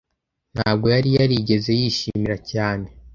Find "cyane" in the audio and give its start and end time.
2.51-2.87